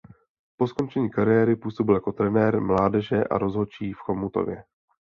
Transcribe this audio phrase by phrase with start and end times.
[0.57, 4.63] Po skončení kariéry působil jako trenér mládeže a rozhodčí v Chomutově.